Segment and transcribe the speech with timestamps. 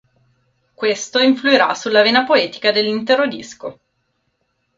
[0.73, 3.79] Questo influirà sulla vena poetica dell'intero disco.